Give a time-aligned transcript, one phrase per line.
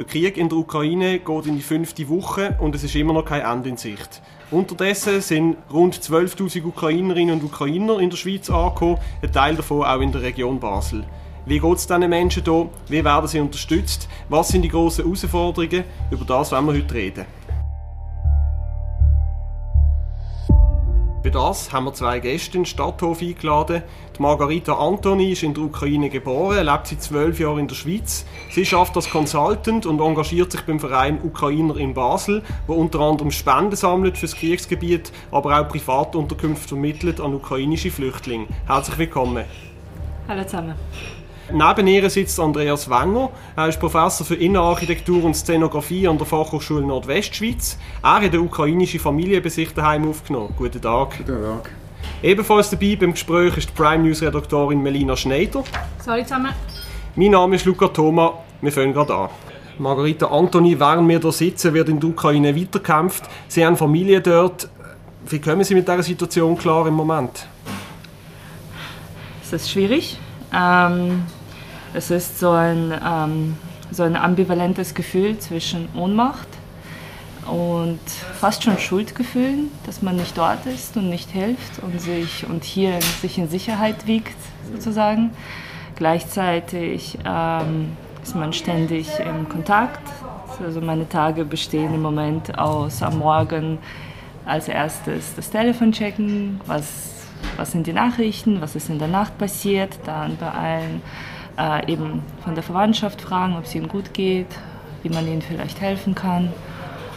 [0.00, 3.26] Der Krieg in der Ukraine geht in die fünfte Woche und es ist immer noch
[3.26, 4.22] kein Ende in Sicht.
[4.50, 10.00] Unterdessen sind rund 12.000 Ukrainerinnen und Ukrainer in der Schweiz angekommen, ein Teil davon auch
[10.00, 11.04] in der Region Basel.
[11.44, 12.70] Wie geht es diesen Menschen hier?
[12.88, 14.08] Wie werden sie unterstützt?
[14.30, 15.84] Was sind die grossen Herausforderungen?
[16.10, 17.26] Über das wollen wir heute reden.
[21.30, 23.84] Für das haben wir zwei Gäste in den Stadthof eingeladen.
[24.18, 28.26] Die Margarita Antoni ist in der Ukraine geboren, lebt seit zwölf Jahren in der Schweiz.
[28.50, 33.30] Sie schafft als Consultant und engagiert sich beim Verein Ukrainer in Basel, wo unter anderem
[33.30, 38.48] Spenden sammelt fürs Kriegsgebiet, aber auch Privatunterkünfte vermittelt an ukrainische Flüchtlinge.
[38.66, 39.44] Herzlich willkommen.
[40.26, 40.74] Hallo zusammen.
[41.52, 43.30] Neben ihr sitzt Andreas Wenger.
[43.56, 47.76] Er ist Professor für Innenarchitektur und Szenografie an der Fachhochschule Nordwestschweiz.
[48.02, 50.54] Er hat eine ukrainische Familie bei sich daheim aufgenommen.
[50.56, 51.18] Guten Tag.
[51.18, 51.70] Guten Tag.
[52.22, 55.64] Ebenfalls dabei beim Gespräch ist die Prime News Redaktorin Melina Schneider.
[56.06, 56.52] Hallo zusammen.
[57.16, 58.34] Mein Name ist Luca Thoma.
[58.60, 59.30] Wir fangen gerade an.
[59.78, 63.24] Margarita Antoni, während wir hier sitzen, wird in der Ukraine weiterkämpft.
[63.48, 64.68] Sie haben Familie dort.
[65.26, 67.46] Wie kommen Sie mit dieser Situation klar im Moment?
[69.42, 70.18] Es ist schwierig.
[70.54, 71.24] Ähm,
[71.94, 73.56] es ist so ein, ähm,
[73.90, 76.48] so ein ambivalentes Gefühl zwischen Ohnmacht
[77.46, 78.00] und
[78.38, 83.00] fast schon Schuldgefühlen, dass man nicht dort ist und nicht hilft und sich und hier
[83.20, 84.36] sich in Sicherheit wiegt
[84.72, 85.30] sozusagen.
[85.96, 90.02] Gleichzeitig ähm, ist man ständig im Kontakt.
[90.62, 93.78] Also meine Tage bestehen im Moment aus am Morgen
[94.46, 99.36] als erstes das Telefon checken, was, was sind die Nachrichten, was ist in der Nacht
[99.38, 101.02] passiert, dann bei allen
[101.60, 104.46] äh, eben von der Verwandtschaft fragen, ob es ihnen gut geht,
[105.02, 106.52] wie man ihnen vielleicht helfen kann.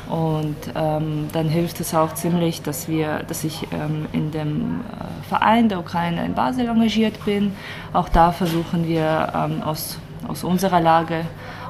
[0.10, 5.28] Und ähm, dann hilft es auch ziemlich, dass, wir, dass ich ähm, in dem äh,
[5.30, 7.54] Verein der Ukraine in Basel engagiert bin.
[7.94, 11.26] Auch da versuchen wir ähm, aus, aus unserer Lage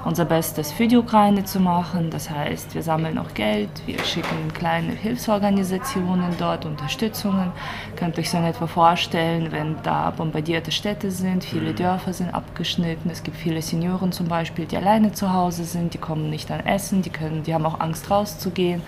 [0.05, 2.09] unser Bestes für die Ukraine zu machen.
[2.09, 7.51] Das heißt, wir sammeln auch Geld, wir schicken kleine Hilfsorganisationen dort, Unterstützungen.
[7.91, 11.75] Ihr könnt euch so in etwa vorstellen, wenn da bombardierte Städte sind, viele mhm.
[11.77, 15.99] Dörfer sind abgeschnitten, es gibt viele Senioren zum Beispiel, die alleine zu Hause sind, die
[15.99, 18.81] kommen nicht an Essen, die, können, die haben auch Angst rauszugehen.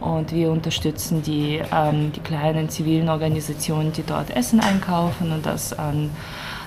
[0.00, 5.72] Und wir unterstützen die, ähm, die kleinen zivilen Organisationen, die dort Essen einkaufen und das
[5.72, 6.10] an,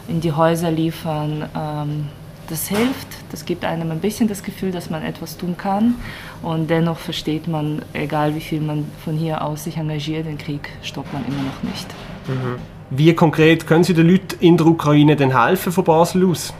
[0.08, 1.48] in die Häuser liefern.
[1.56, 2.08] Ähm,
[2.50, 5.96] das hilft, das gibt einem ein bisschen das Gefühl, dass man etwas tun kann
[6.42, 10.70] und dennoch versteht man, egal wie viel man von hier aus sich engagiert, den Krieg
[10.82, 11.88] stoppt man immer noch nicht.
[12.28, 12.60] Mhm.
[12.92, 16.54] Wie konkret können Sie den Leuten in der Ukraine denn helfen von Basel aus?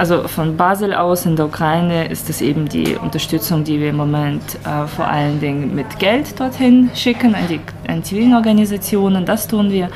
[0.00, 3.98] Also von Basel aus in der Ukraine ist es eben die Unterstützung, die wir im
[3.98, 9.46] Moment äh, vor allen Dingen mit Geld dorthin schicken, an die an zivilen Organisationen, das
[9.46, 9.90] tun wir,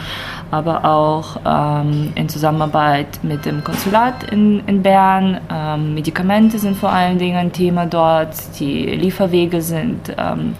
[0.50, 5.40] aber auch ähm, in Zusammenarbeit mit dem Konsulat in, in Bern.
[5.50, 10.14] Ähm, Medikamente sind vor allen Dingen ein Thema dort, die Lieferwege sind.
[10.18, 10.52] Ähm,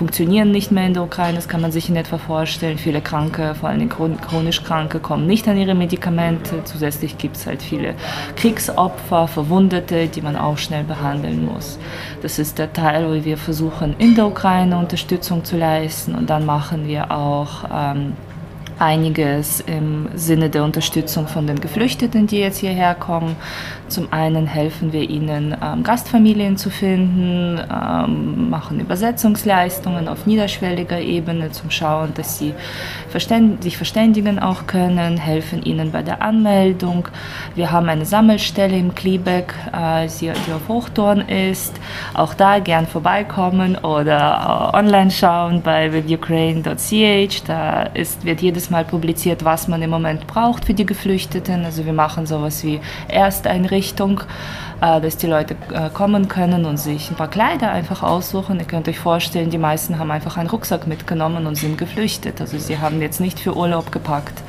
[0.00, 2.78] funktionieren nicht mehr in der Ukraine, das kann man sich in etwa vorstellen.
[2.78, 6.64] Viele Kranke, vor allem chronisch Kranke, kommen nicht an ihre Medikamente.
[6.64, 7.94] Zusätzlich gibt es halt viele
[8.34, 11.78] Kriegsopfer, Verwundete, die man auch schnell behandeln muss.
[12.22, 16.46] Das ist der Teil, wo wir versuchen, in der Ukraine Unterstützung zu leisten und dann
[16.46, 18.14] machen wir auch ähm,
[18.80, 23.36] einiges im Sinne der Unterstützung von den Geflüchteten, die jetzt hierher kommen.
[23.88, 31.50] Zum einen helfen wir ihnen, ähm, Gastfamilien zu finden, ähm, machen Übersetzungsleistungen auf niederschwelliger Ebene
[31.50, 32.54] zum Schauen, dass sie
[33.60, 37.08] sich verständigen auch können, helfen ihnen bei der Anmeldung.
[37.54, 41.74] Wir haben eine Sammelstelle im Klebeck, äh, die auf Hochtorn ist.
[42.14, 47.42] Auch da gern vorbeikommen oder äh, online schauen bei withukraine.ch.
[47.46, 51.64] Da ist, wird jedes Mal publiziert, was man im Moment braucht für die Geflüchteten.
[51.64, 54.22] Also wir machen sowas wie Ersteinrichtung,
[54.80, 58.58] äh, dass die Leute äh, kommen können und sich ein paar Kleider einfach aussuchen.
[58.58, 62.40] Ihr könnt euch vorstellen, die meisten haben einfach einen Rucksack mitgenommen und sind geflüchtet.
[62.40, 64.42] Also sie haben jetzt nicht für Urlaub gepackt.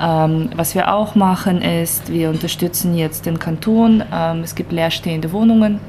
[0.00, 4.02] Ähm, was wir auch machen ist, wir unterstützen jetzt den Kanton.
[4.12, 5.80] Ähm, es gibt leerstehende Wohnungen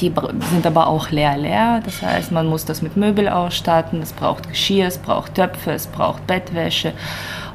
[0.00, 0.12] die
[0.50, 1.80] sind aber auch leer leer.
[1.84, 4.02] Das heißt, man muss das mit Möbel ausstatten.
[4.02, 6.92] Es braucht Geschirr, es braucht Töpfe, es braucht Bettwäsche.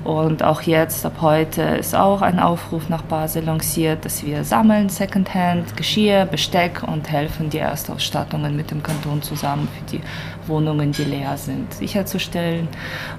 [0.04, 4.90] Und auch jetzt, ab heute, ist auch ein Aufruf nach Basel lanciert, dass wir sammeln
[4.90, 10.02] Secondhand, Geschirr, Besteck und helfen, die Erstausstattungen mit dem Kanton zusammen für die
[10.48, 12.68] Wohnungen, die leer sind, sicherzustellen.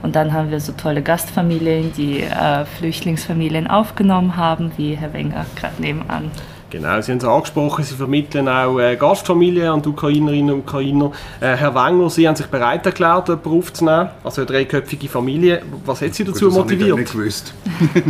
[0.03, 5.47] Und dann haben wir so tolle Gastfamilien, die äh, Flüchtlingsfamilien aufgenommen haben, wie Herr Wenger
[5.55, 6.33] gerade nebenan.
[6.73, 11.13] Genau, Sie haben es angesprochen, Sie vermitteln auch äh, Gastfamilien an die Ukrainerinnen und Ukrainer.
[11.39, 15.61] Äh, Herr Wenger, Sie haben sich bereit erklärt, jemanden aufzunehmen, also eine dreiköpfige Familie.
[15.85, 16.99] Was hat Sie dazu Gut, motiviert?
[16.99, 17.55] Das ich nicht gewusst.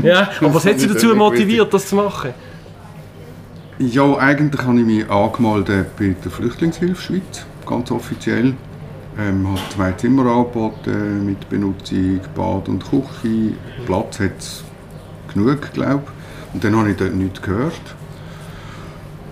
[0.04, 2.34] ja, und was hat Sie dazu motiviert, das zu machen?
[3.80, 8.54] Ja, eigentlich habe ich mich angemeldet bei der Flüchtlingshilfe Schweiz, ganz offiziell.
[9.18, 13.54] Ähm, habe zwei Zimmer angeboten mit Benutzung Bad und Küche.
[13.86, 14.62] Platz hat es
[15.34, 16.54] genug, glaube ich.
[16.54, 17.96] Und dann habe ich dort nichts gehört.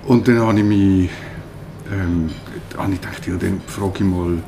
[0.06, 1.10] Und dann habe ich mich
[1.92, 2.30] ähm,
[2.70, 4.38] gedacht, ja, dann frage ich mal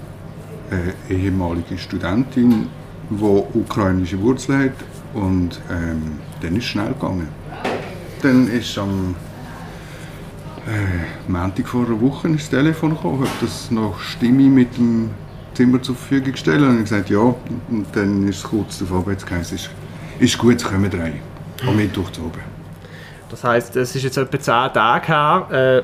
[0.70, 2.68] eine ehemalige Studentin,
[3.10, 4.72] die ukrainische Wurzeln hat.
[5.14, 7.28] Und ähm, dann ist es schnell gegangen.
[8.22, 9.14] Dann ist am
[10.66, 15.10] äh, Montag vor einer Woche das Telefon gekommen, ob das noch Stimme mit dem
[15.54, 16.64] Zimmer zur Verfügung stellen.
[16.64, 17.18] Und ich gesagt, ja.
[17.18, 19.70] Und dann ist es kurz davor, jetzt geheißen, ist,
[20.18, 21.12] ist gut, es kommen drei.
[21.66, 22.61] Am Mittwoch zu oben.
[23.32, 25.46] Das heisst, es ist jetzt etwa zehn Tage her.
[25.50, 25.82] Äh,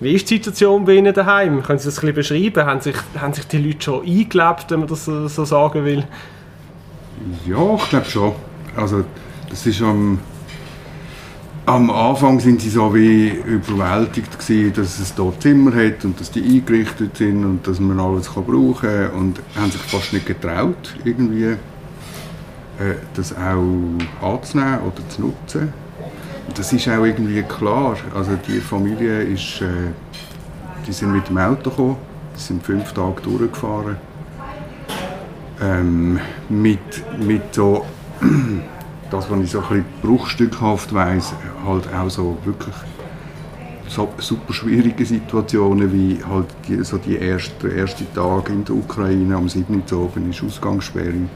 [0.00, 1.62] wie ist die Situation bei Ihnen daheim?
[1.62, 2.66] Können Sie das ein bisschen beschreiben?
[2.66, 6.04] Haben sich, haben sich die Leute schon eingelebt, wenn man das so, sagen will?
[7.46, 8.32] Ja, ich glaube schon.
[8.76, 9.04] Also,
[9.48, 10.18] das ist am,
[11.64, 16.30] am Anfang sind sie so wie überwältigt gewesen, dass es dort Zimmer hat und dass
[16.30, 20.26] die eingerichtet sind und dass man alles kann brauchen kann und haben sich fast nicht
[20.26, 21.56] getraut, irgendwie äh,
[23.14, 23.64] das auch
[24.20, 25.72] anzunehmen oder zu nutzen.
[26.54, 27.96] Das ist auch irgendwie klar.
[28.14, 29.92] Also die Familie ist, äh,
[30.86, 31.96] die sind mit dem Auto gekommen,
[32.36, 33.96] die sind fünf Tage durchgefahren.
[35.62, 36.18] Ähm,
[36.48, 36.78] mit,
[37.18, 37.84] mit so,
[39.10, 41.34] das, was ich so ein bisschen bruchstückhaft weiss,
[41.66, 42.74] halt auch so wirklich
[43.90, 49.34] so super schwierige Situationen, wie halt die, so die erste, erste Tag in der Ukraine
[49.34, 49.82] am 7.
[49.92, 51.28] Oben ist Ausgangssperre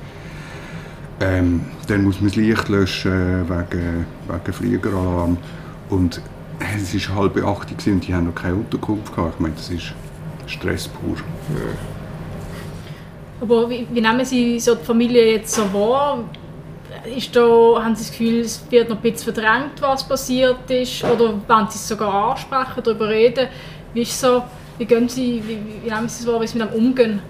[1.21, 5.39] ähm, dann muss man das Licht löschen wegen, wegen Fliegeralarm.
[5.91, 6.21] Und
[6.61, 9.35] es war halb acht und die haben noch keine Unterkunft gehabt.
[9.35, 9.93] Ich meine, das ist
[10.47, 11.17] Stress pur.
[11.17, 11.63] Ja.
[13.41, 16.19] Aber wie, wie, nehmen Sie so die Familie jetzt so wahr?
[17.05, 21.05] Ist da, haben Sie das Gefühl, es wird noch ein bisschen verdrängt, was passiert ist?
[21.05, 23.49] Oder wollen Sie es sogar ansprechen, darüber reden?
[23.93, 24.43] Wie, ist so,
[24.79, 27.21] wie, gehen Sie, wie, wie nehmen Sie es wahr, wie Sie mit dem umgehen?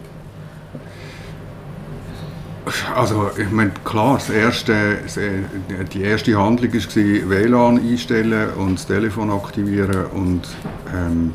[2.95, 4.99] Also, ich meine, klar, das erste,
[5.93, 10.43] die erste Handlung war WLAN einstellen und das Telefon aktivieren und
[10.95, 11.35] ähm,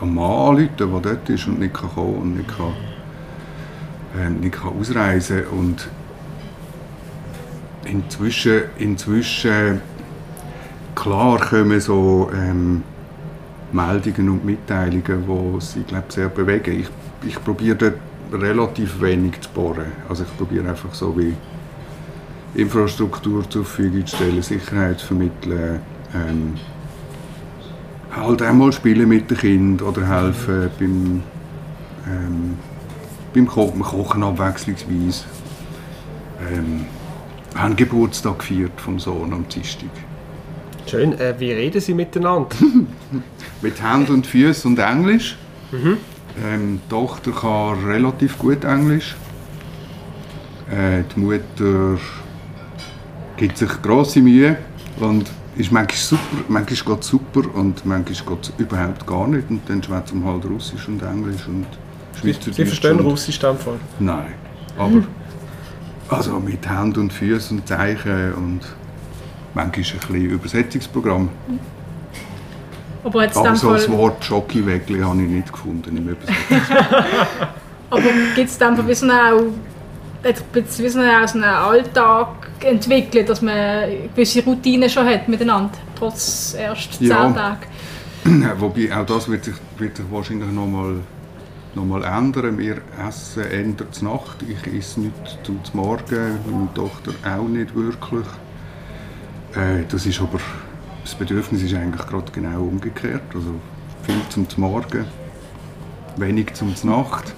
[0.00, 2.72] einen Mann anrufen, der dort ist und nicht kann kommen und nicht, kann,
[4.18, 5.88] äh, nicht kann ausreisen und
[7.84, 9.82] inzwischen, inzwischen
[10.94, 12.82] klar kommen so ähm,
[13.72, 16.80] Meldungen und Mitteilungen, die sie glaub, sehr bewegen.
[16.80, 16.88] Ich,
[17.28, 17.94] ich probiere dort
[18.32, 19.92] relativ wenig zu bohren.
[20.08, 21.34] Also ich probiere einfach so wie
[22.54, 25.80] Infrastruktur zur Verfügung zu stellen, Sicherheit zu vermitteln,
[26.14, 26.54] ähm,
[28.14, 31.22] halt einmal spielen mit den Kindern oder helfen beim,
[32.06, 32.58] ähm,
[33.34, 35.24] beim Kochen, Kochen abwechslungsweise.
[36.50, 36.86] Ähm,
[37.52, 39.90] wir haben Geburtstag gefeiert vom Sohn am Dienstag.
[40.86, 41.18] Schön.
[41.18, 42.48] Äh, wie reden Sie miteinander?
[43.62, 45.36] mit Händen und Füßen und Englisch.
[45.72, 45.98] Mhm.
[46.44, 49.16] Ähm, die Tochter kann relativ gut Englisch.
[50.70, 51.98] Äh, die Mutter
[53.36, 54.56] gibt sich grosse Mühe
[54.98, 59.48] und ist manchmal super, manchmal geht es super und manchmal geht es überhaupt gar nicht
[59.48, 61.66] und dann schwätzen wir halt Russisch und Englisch und
[62.20, 62.56] Schweizerdeutsch.
[62.56, 63.78] Sie verstehen und, Russisch dann voll?
[63.98, 64.34] Nein,
[64.76, 65.06] aber mhm.
[66.08, 68.60] also mit Händen und Füßen und Zeichen und
[69.54, 71.22] manchmal ein bisschen Übersetzungsprogramm.
[71.48, 71.75] Mhm.
[73.06, 76.08] Aber, jetzt Aber so das Wort Schockiwägli habe ich nicht gefunden im
[77.90, 78.02] Aber
[78.34, 79.08] gibt es dann so auch wie so
[80.98, 87.30] einen Alltag entwickelt, dass man gewisse Routinen schon hat miteinander, trotz erst zehn ja.
[87.30, 87.66] Tagen?
[88.58, 90.96] Wobei auch das wird sich, wird sich wahrscheinlich noch mal,
[91.76, 92.58] noch mal ändern.
[92.58, 94.38] Wir essen ändert zur Nacht.
[94.48, 98.26] Ich esse nicht zum Morgen, meine Tochter auch nicht wirklich.
[99.54, 100.40] Äh, das ist aber
[101.06, 103.22] das Bedürfnis ist eigentlich gerade genau umgekehrt.
[103.32, 103.54] Also
[104.02, 105.04] viel zum Morgen,
[106.16, 107.32] wenig zum Nacht.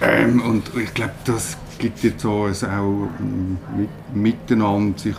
[0.00, 3.08] Ähm, und ich glaube, das gibt jetzt so ein auch
[3.76, 5.16] mit, miteinander sich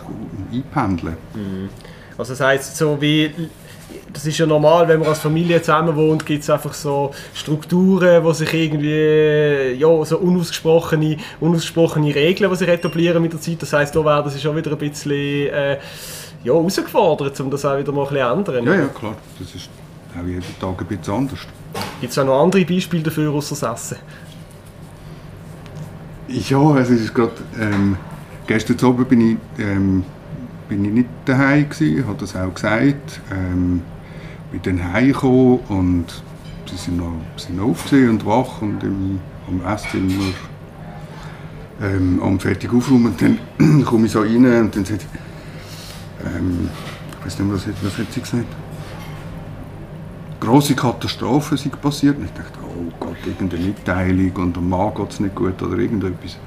[0.53, 1.17] einpendeln.
[1.33, 1.69] Mhm.
[2.17, 3.49] Also das heisst, so wie
[4.13, 8.23] das ist ja normal, wenn man als Familie zusammen wohnt, gibt es einfach so Strukturen,
[8.23, 13.61] wo sich irgendwie ja, so unausgesprochene, unausgesprochene Regeln, die sich etablieren mit der Zeit.
[13.61, 15.77] Das heisst, da werden sie schon wieder ein bisschen äh,
[16.43, 18.65] ja, herausgefordert, um das auch wieder mal ein bisschen ändern.
[18.65, 19.15] Ja, ja, klar.
[19.39, 19.69] Das ist
[20.17, 21.39] auch jeden Tag ein bisschen anders.
[21.99, 23.97] Gibt es auch noch andere Beispiele dafür, außer das Essen?
[26.27, 27.33] Ja, es ist gerade...
[27.59, 27.97] Ähm,
[28.47, 30.03] gestern Abend bin ich, ähm,
[30.67, 33.21] bin ich nicht daheim gewesen, habe das auch gesagt.
[33.31, 33.81] Ähm,
[34.51, 36.05] bin dann heimgekommen und
[36.69, 40.33] sie sind noch, sind noch aufgesehen und wach und im, am Esszimmer
[41.81, 43.07] ähm, am fertig aufräumen.
[43.07, 45.05] Und dann komme ich so rein und dann sagt
[46.25, 46.69] ähm,
[47.19, 48.45] ich weiß nicht mehr, was, hat- was hat sie gesagt?
[50.39, 52.17] Grosse Katastrophen sind passiert.
[52.17, 55.77] Und ich dachte, oh Gott, irgendeine Mitteilung und dem Mann geht es nicht gut oder
[55.77, 56.37] irgendetwas.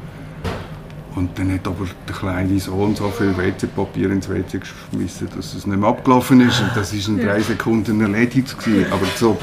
[1.15, 5.65] Und dann hat aber der kleine Sohn so viel WC-Papier ins WC geschmissen, dass es
[5.65, 6.61] nicht mehr abgelaufen ist.
[6.61, 8.59] Und das ist in drei Sekunden erledigt.
[8.59, 8.87] Gewesen.
[8.93, 9.39] Aber so,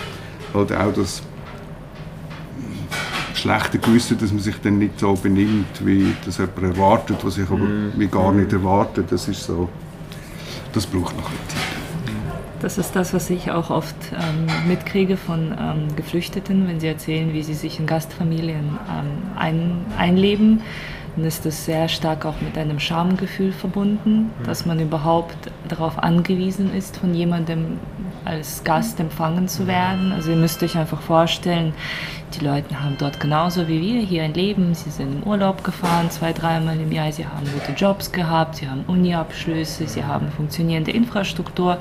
[0.53, 1.21] halt auch das
[3.35, 7.49] schlechte Gewissen, dass man sich dann nicht so benimmt, wie das jemand erwartet, was ich
[7.49, 7.59] aber
[7.95, 9.05] wie gar nicht erwartet.
[9.09, 9.69] Das ist so,
[10.73, 11.81] das braucht noch ein bisschen Zeit.
[12.61, 17.33] Das ist das, was ich auch oft ähm, mitkriege von ähm, Geflüchteten, wenn sie erzählen,
[17.33, 20.61] wie sie sich in Gastfamilien ähm, ein, einleben.
[21.15, 25.35] Dann ist das sehr stark auch mit einem Schamgefühl verbunden, dass man überhaupt
[25.67, 27.79] darauf angewiesen ist, von jemandem
[28.23, 30.13] als Gast empfangen zu werden.
[30.13, 31.73] Also ihr müsst euch einfach vorstellen,
[32.33, 34.73] die Leute haben dort genauso wie wir hier ein Leben.
[34.73, 37.11] Sie sind im Urlaub gefahren, zwei, dreimal im Jahr.
[37.11, 41.77] Sie haben gute Jobs gehabt, sie haben Uni-Abschlüsse, sie haben funktionierende Infrastruktur.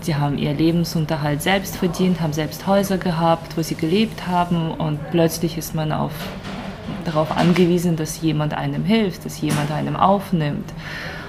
[0.00, 4.98] Sie haben ihr Lebensunterhalt selbst verdient, haben selbst Häuser gehabt, wo sie gelebt haben und
[5.10, 6.12] plötzlich ist man auf,
[7.06, 10.72] darauf angewiesen, dass jemand einem hilft, dass jemand einem aufnimmt.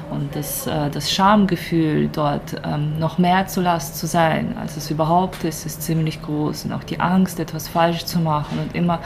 [0.10, 4.90] Und das, äh, das Schamgefühl, dort ähm, noch mehr zu Last zu sein, als es
[4.90, 6.66] überhaupt ist, ist ziemlich groß.
[6.66, 9.00] Und auch die Angst, etwas falsch zu machen und immer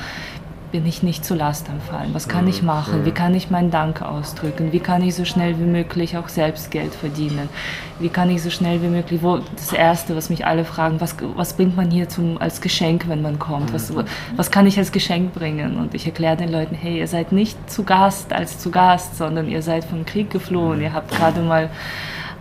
[0.71, 2.13] bin ich nicht zu Last am Fallen.
[2.13, 3.05] Was kann ich machen?
[3.05, 4.71] Wie kann ich meinen Dank ausdrücken?
[4.71, 7.49] Wie kann ich so schnell wie möglich auch selbst Geld verdienen?
[7.99, 11.15] Wie kann ich so schnell wie möglich, wo das Erste, was mich alle fragen, was,
[11.35, 13.73] was bringt man hier zum, als Geschenk, wenn man kommt?
[13.73, 13.93] Was,
[14.35, 15.77] was kann ich als Geschenk bringen?
[15.77, 19.49] Und ich erkläre den Leuten, hey, ihr seid nicht zu Gast als zu Gast, sondern
[19.49, 20.81] ihr seid vom Krieg geflohen.
[20.81, 21.69] Ihr habt gerade mal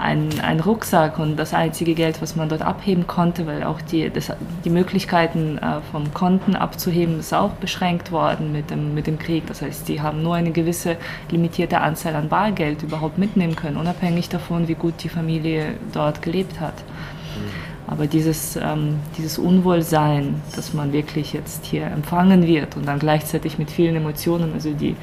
[0.01, 4.11] einen, einen Rucksack und das einzige Geld, was man dort abheben konnte, weil auch die,
[4.11, 4.33] das,
[4.65, 9.47] die Möglichkeiten äh, vom Konten abzuheben, ist auch beschränkt worden mit dem, mit dem Krieg.
[9.47, 10.97] Das heißt, die haben nur eine gewisse
[11.31, 16.61] limitierte Anzahl an Bargeld überhaupt mitnehmen können, unabhängig davon, wie gut die Familie dort gelebt
[16.61, 16.75] hat.
[17.87, 23.59] Aber dieses, ähm, dieses Unwohlsein, dass man wirklich jetzt hier empfangen wird und dann gleichzeitig
[23.59, 24.95] mit vielen Emotionen, also die,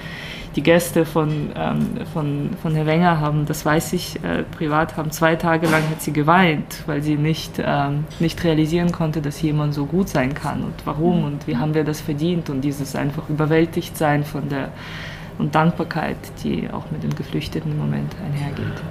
[0.57, 5.11] die Gäste von, ähm, von, von Herr Wenger haben, das weiß ich äh, privat, haben
[5.11, 9.75] zwei Tage lang hat sie geweint, weil sie nicht, ähm, nicht realisieren konnte, dass jemand
[9.75, 13.29] so gut sein kann und warum und wie haben wir das verdient und dieses einfach
[13.29, 14.69] überwältigt sein von der
[15.37, 18.81] und Dankbarkeit, die auch mit dem Geflüchteten im Moment einhergeht.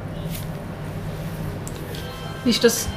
[2.45, 2.89] Ist das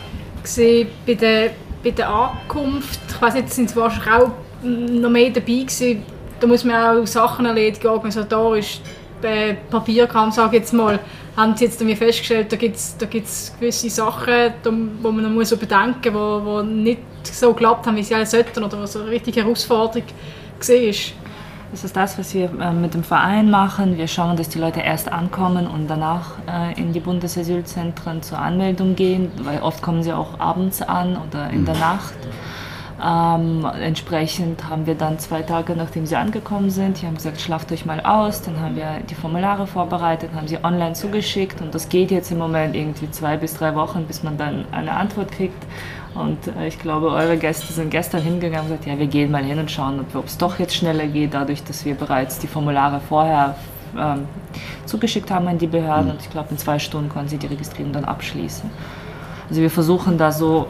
[0.55, 1.49] bei der,
[1.83, 2.99] bei der Ankunft?
[3.09, 6.03] Ich weiß nicht, sind wahrscheinlich auch noch mehr dabei gewesen.
[6.39, 8.79] Da muss man auch Sachen erledigen, organisatorisch,
[9.21, 10.99] äh, Papierkram, sage ich jetzt mal.
[11.35, 15.23] Haben Sie jetzt mir festgestellt, da gibt es da gibt's gewisse Sachen, da, wo man
[15.23, 18.63] noch muss so bedenken muss, wo, wo nicht so geklappt haben, wie sie alle sollten
[18.63, 21.03] oder was eine richtige Herausforderung war?
[21.71, 23.97] Das ist das, was wir äh, mit dem Verein machen.
[23.97, 28.95] Wir schauen, dass die Leute erst ankommen und danach äh, in die Bundesasylzentren zur Anmeldung
[28.95, 32.15] gehen, weil oft kommen sie auch abends an oder in der Nacht.
[33.01, 37.71] Ähm, entsprechend haben wir dann zwei Tage, nachdem sie angekommen sind, die haben gesagt, schlaft
[37.71, 38.41] euch mal aus.
[38.41, 42.39] Dann haben wir die Formulare vorbereitet, haben sie online zugeschickt und das geht jetzt im
[42.39, 45.63] Moment irgendwie zwei bis drei Wochen, bis man dann eine Antwort kriegt.
[46.13, 49.43] Und äh, ich glaube, eure Gäste sind gestern hingegangen und gesagt, ja, wir gehen mal
[49.43, 52.99] hin und schauen, ob es doch jetzt schneller geht, dadurch, dass wir bereits die Formulare
[52.99, 53.55] vorher
[53.97, 54.27] ähm,
[54.85, 56.11] zugeschickt haben an die Behörden.
[56.11, 58.69] Und ich glaube, in zwei Stunden konnten sie die Registrierung dann abschließen.
[59.49, 60.67] Also wir versuchen da so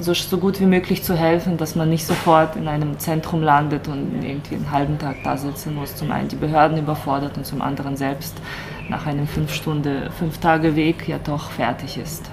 [0.00, 3.88] so, so gut wie möglich zu helfen, dass man nicht sofort in einem Zentrum landet
[3.88, 5.96] und irgendwie einen halben Tag da sitzen muss.
[5.96, 8.34] Zum einen die Behörden überfordert und zum anderen selbst
[8.88, 12.30] nach einem fünf Stunde, fünf Tage Weg ja doch fertig ist.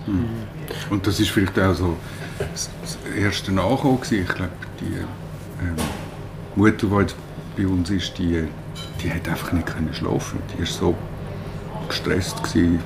[0.90, 1.98] Und das ist vielleicht auch so
[2.38, 2.70] das
[3.18, 4.22] erste gewesen.
[4.24, 4.98] Ich glaube, die
[5.64, 5.76] ähm,
[6.56, 7.16] Mutter, die jetzt
[7.56, 8.44] bei uns ist, die,
[9.02, 10.40] die hat einfach nicht können schlafen.
[10.54, 10.96] Die war so
[11.88, 12.80] gestresst gewesen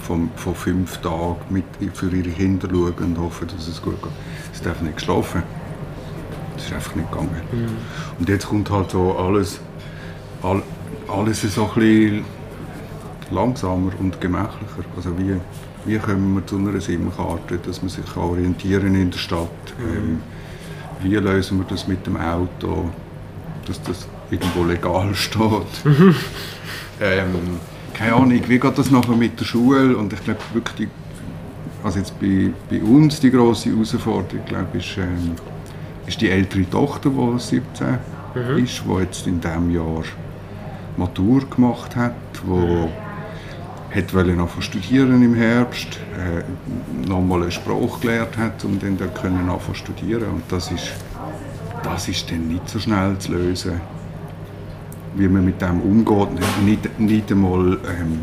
[0.00, 1.64] vom, von fünf Tagen mit
[1.94, 4.12] für ihre Kinder schauen und hoffen, dass es gut geht.
[4.52, 5.42] Sie einfach nicht geschlafen.
[6.54, 7.40] Das ist einfach nicht gegangen.
[8.18, 9.60] Und jetzt kommt halt so alles,
[10.42, 10.62] all,
[11.08, 12.24] alles so ein bisschen
[13.30, 14.84] langsamer und gemächlicher.
[14.96, 15.36] Also wie,
[15.86, 19.48] wie kommen wir zu einer SIM-Karte, dass man sich orientieren in der Stadt?
[19.80, 20.20] Ähm,
[21.02, 22.90] wie lösen wir das mit dem Auto,
[23.66, 25.84] dass das irgendwo legal steht?
[27.00, 27.58] ähm,
[28.00, 29.94] keine Ahnung, wie geht das nachher mit der Schule?
[29.94, 34.96] Und ich glaube wirklich, die, also jetzt bei, bei uns die grosse Herausforderung, glaube ich,
[34.96, 35.32] ist, ähm,
[36.06, 37.98] ist die ältere Tochter, die 17
[38.56, 40.02] ist, die jetzt in diesem Jahr
[40.96, 42.14] Matur gemacht hat,
[42.46, 42.88] wo
[43.94, 49.20] hat wollte noch studieren im Herbst, äh, nochmal eine Sprache gelernt hat, um dann dort
[49.20, 50.30] können studieren.
[50.30, 50.92] Und das ist,
[51.82, 53.78] das ist dann nicht so schnell zu lösen,
[55.14, 56.28] wie man mit dem umgeht.
[56.64, 58.20] Nicht, nicht einmal ähm,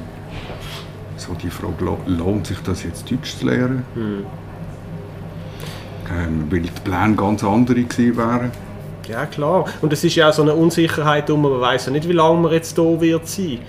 [1.18, 3.84] so die Frage, lohnt sich das jetzt Deutsch zu lernen?
[3.96, 4.26] Mhm.
[6.10, 8.52] Ähm, weil die Pläne ganz andere gewesen wären.
[9.08, 9.66] Ja, klar.
[9.82, 12.40] Und es ist ja auch so eine Unsicherheit, um man weiß ja nicht, wie lange
[12.40, 13.60] man jetzt hier wird sein.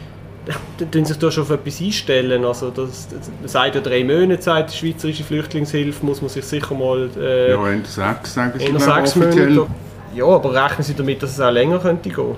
[0.79, 2.45] Da tun sich da schon auf etwas einstellen.
[2.45, 6.75] Also das, das, seit ja drei Monaten, seit die Schweizerische Flüchtlingshilfe, muss man sich sicher
[6.75, 7.11] mal...
[7.19, 9.51] Äh, ja, in sechs, sagen Sie sechs offiziell.
[9.51, 9.71] Monate.
[10.15, 12.35] Ja, aber rechnen Sie damit, dass es auch länger könnte gehen?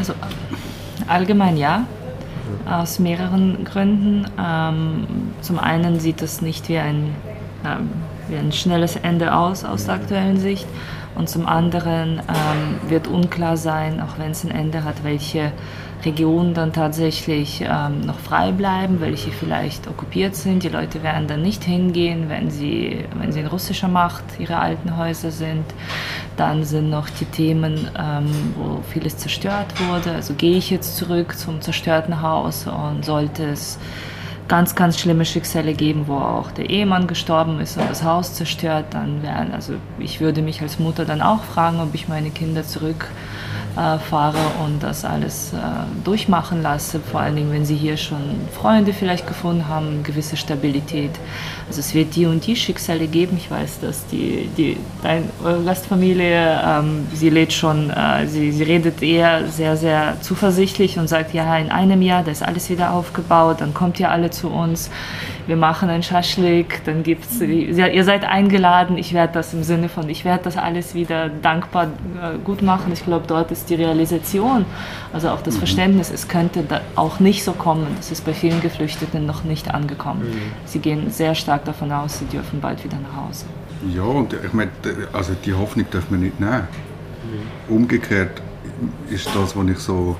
[0.00, 0.14] Also
[1.08, 1.84] allgemein ja,
[2.66, 4.26] aus mehreren Gründen.
[4.42, 5.06] Ähm,
[5.42, 7.14] zum einen sieht es nicht wie ein,
[7.66, 7.90] ähm,
[8.30, 10.66] wie ein schnelles Ende aus, aus der aktuellen Sicht.
[11.16, 15.52] Und zum anderen ähm, wird unklar sein, auch wenn es ein Ende hat, welche
[16.04, 20.62] Regionen dann tatsächlich ähm, noch frei bleiben, welche vielleicht okkupiert sind.
[20.62, 24.96] Die Leute werden dann nicht hingehen, wenn sie, wenn sie in russischer Macht ihre alten
[24.96, 25.64] Häuser sind.
[26.36, 28.26] Dann sind noch die Themen, ähm,
[28.56, 30.12] wo vieles zerstört wurde.
[30.12, 33.78] Also gehe ich jetzt zurück zum zerstörten Haus und sollte es
[34.50, 38.86] ganz, ganz schlimme Schicksale geben, wo auch der Ehemann gestorben ist und das Haus zerstört,
[38.90, 42.64] dann wären, also ich würde mich als Mutter dann auch fragen, ob ich meine Kinder
[42.64, 43.06] zurück
[43.76, 45.56] äh, fahre und das alles äh,
[46.04, 48.18] durchmachen lasse, vor allen Dingen, wenn sie hier schon
[48.52, 51.12] Freunde vielleicht gefunden haben, gewisse Stabilität.
[51.68, 53.36] Also es wird die und die Schicksale geben.
[53.36, 58.64] Ich weiß, dass die, die dein, eure Gastfamilie, ähm, sie lädt schon, äh, sie, sie
[58.64, 62.92] redet eher sehr, sehr zuversichtlich und sagt, ja, in einem Jahr, da ist alles wieder
[62.92, 64.90] aufgebaut, dann kommt ihr alle zu uns
[65.50, 70.08] wir machen ein Schaschlik, dann gibt's, ihr seid eingeladen, ich werde das im Sinne von,
[70.08, 72.92] ich werde das alles wieder dankbar äh, gut machen.
[72.92, 74.64] Ich glaube, dort ist die Realisation,
[75.12, 75.58] also auch das mhm.
[75.58, 76.64] Verständnis, es könnte
[76.96, 77.86] auch nicht so kommen.
[77.96, 80.22] Das ist bei vielen Geflüchteten noch nicht angekommen.
[80.22, 80.52] Mhm.
[80.64, 83.46] Sie gehen sehr stark davon aus, sie dürfen bald wieder nach Hause.
[83.94, 84.70] Ja, und ich meine,
[85.12, 86.68] also die Hoffnung darf man nicht nehmen.
[87.68, 87.74] Mhm.
[87.74, 88.42] Umgekehrt
[89.10, 90.16] ist das, was ich so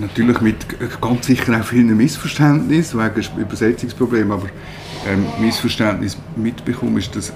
[0.00, 4.48] natürlich mit ganz sicher auch vielen Missverständnissen wegen Übersetzungsproblemen, aber
[5.06, 7.32] ähm, Missverständnis mitbekommen ist, dass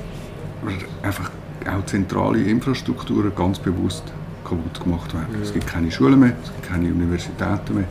[1.03, 1.31] einfach
[1.71, 4.05] auch zentrale Infrastrukturen ganz bewusst
[4.57, 5.35] kaputt gemacht werden.
[5.35, 5.41] Ja.
[5.43, 7.89] Es gibt keine Schulen mehr, es gibt keine Universitäten mehr.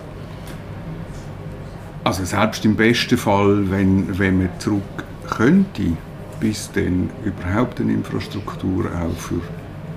[2.04, 4.82] Also selbst im besten Fall, wenn, wenn man zurück
[5.30, 5.98] könnte,
[6.40, 9.42] bis dann überhaupt eine Infrastruktur auch für,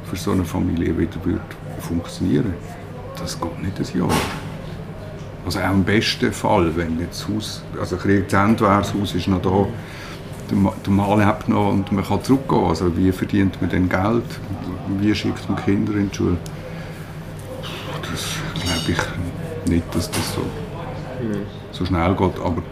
[0.04, 1.40] für so eine Familie wieder wird
[1.80, 2.54] funktionieren
[3.18, 4.16] das geht nicht ein Jahr.
[5.44, 8.94] Also auch im besten Fall, wenn jetzt das Haus, also Krieg zu Ende wäre, das
[8.94, 9.66] Haus ist noch da,
[10.52, 12.64] Mann lebt noch und man kann zurückgehen.
[12.64, 14.24] Also wie verdient man denn Geld?
[14.98, 16.36] Wie schickt man Kinder in die Schule?
[18.02, 18.26] Das
[18.62, 20.42] glaube ich nicht, dass das so,
[21.72, 22.40] so schnell geht.
[22.40, 22.62] Aber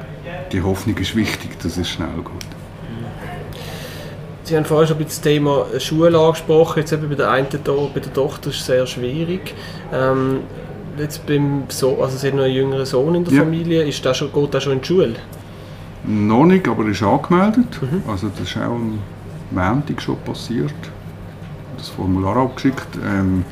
[0.53, 2.53] die Hoffnung ist wichtig, dass es schnell geht.
[4.45, 6.81] Sie haben vorhin schon das Thema Schule angesprochen.
[6.81, 9.55] Jetzt eben bei der einen bei der Tochter ist es sehr schwierig.
[9.93, 10.41] Ähm,
[10.99, 13.41] jetzt beim so also Sie haben noch einen jüngeren Sohn in der ja.
[13.41, 13.85] Familie.
[13.85, 15.15] Ist der schon, geht der schon in die Schule?
[16.05, 17.81] Noch nicht, aber er ist angemeldet.
[17.81, 18.03] Mhm.
[18.09, 18.99] Also das ist auch am
[19.51, 20.75] Montag schon passiert.
[21.77, 22.99] Das Formular abgeschickt.
[23.05, 23.45] Ähm,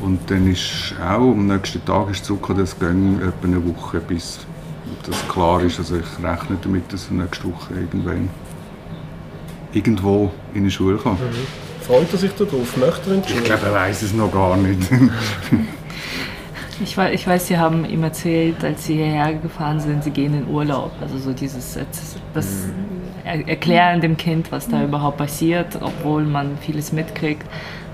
[0.00, 4.40] und dann ist auch am nächsten Tag ist zurück, das ging etwa eine Woche, bis
[5.04, 5.78] das klar ist.
[5.78, 8.28] Also ich rechne damit, dass er nächste Woche irgendwann
[9.72, 11.12] irgendwo in die Schule kann.
[11.12, 11.84] Mhm.
[11.86, 12.76] Freut er sich darauf?
[12.76, 13.40] Möchte er in die Schule?
[13.40, 14.80] Ich glaube, er weiß es noch gar nicht.
[16.80, 20.34] Ich weiß, ich weiß, Sie haben ihm erzählt, als Sie hierher gefahren sind, Sie gehen
[20.34, 20.92] in Urlaub.
[21.00, 21.78] Also so dieses
[22.34, 22.98] das mhm.
[23.46, 27.44] Erklären dem Kind, was da überhaupt passiert, obwohl man vieles mitkriegt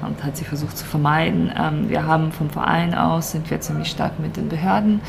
[0.07, 1.53] und hat sie versucht zu vermeiden.
[1.57, 5.01] Ähm, wir haben vom Verein aus, sind wir ziemlich stark mit den Behörden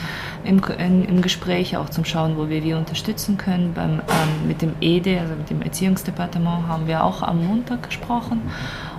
[0.44, 3.74] im, in, im Gespräch, auch zum Schauen, wo wir wie unterstützen können.
[3.74, 8.42] Beim, ähm, mit dem EDE, also mit dem Erziehungsdepartement, haben wir auch am Montag gesprochen.